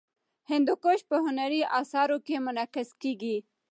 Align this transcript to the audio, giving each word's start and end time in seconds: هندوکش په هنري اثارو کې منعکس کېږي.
هندوکش 0.51 0.99
په 1.09 1.17
هنري 1.25 1.61
اثارو 1.79 2.17
کې 2.25 2.43
منعکس 2.45 2.89
کېږي. 3.01 3.37